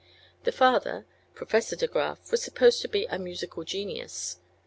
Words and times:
The 0.45 0.51
father, 0.51 1.05
Professor 1.35 1.75
De 1.75 1.85
Graf, 1.85 2.31
was 2.31 2.41
supposed 2.41 2.81
to 2.81 2.87
be 2.87 3.05
a 3.05 3.19
"musical 3.19 3.63
genius." 3.63 4.37